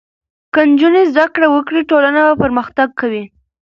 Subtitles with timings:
[0.53, 3.23] که نجونې زده کړې وکړي ټولنه پرمختګ کوي.